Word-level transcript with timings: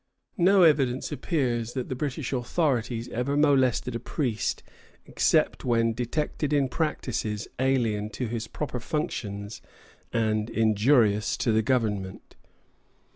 No 0.39 0.63
evidence 0.63 1.11
appears 1.11 1.73
that 1.73 1.87
the 1.87 1.93
British 1.95 2.33
authorities 2.33 3.07
ever 3.09 3.37
molested 3.37 3.93
a 3.93 3.99
priest, 3.99 4.63
except 5.05 5.63
when 5.63 5.93
detected 5.93 6.51
in 6.51 6.69
practices 6.69 7.47
alien 7.59 8.09
to 8.09 8.25
his 8.27 8.47
proper 8.47 8.79
functions 8.79 9.61
and 10.11 10.49
injurious 10.49 11.37
to 11.37 11.51
the 11.51 11.61
government. 11.61 12.35